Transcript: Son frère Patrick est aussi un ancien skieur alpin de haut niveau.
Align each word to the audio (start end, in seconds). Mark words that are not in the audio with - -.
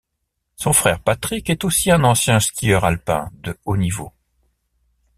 Son 0.55 0.73
frère 0.73 0.99
Patrick 0.99 1.47
est 1.51 1.63
aussi 1.63 1.91
un 1.91 2.03
ancien 2.03 2.39
skieur 2.39 2.85
alpin 2.85 3.29
de 3.33 3.55
haut 3.65 3.77
niveau. 3.77 4.11